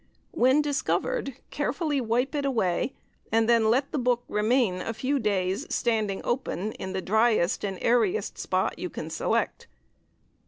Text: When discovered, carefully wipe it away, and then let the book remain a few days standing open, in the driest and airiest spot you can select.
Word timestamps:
When 0.31 0.63
discovered, 0.63 1.35
carefully 1.51 2.01
wipe 2.01 2.33
it 2.33 2.43
away, 2.43 2.95
and 3.31 3.47
then 3.47 3.69
let 3.69 3.91
the 3.91 3.99
book 3.99 4.23
remain 4.27 4.81
a 4.81 4.95
few 4.95 5.19
days 5.19 5.67
standing 5.69 6.21
open, 6.23 6.71
in 6.71 6.93
the 6.93 7.03
driest 7.03 7.63
and 7.63 7.77
airiest 7.83 8.39
spot 8.39 8.79
you 8.79 8.89
can 8.89 9.11
select. 9.11 9.67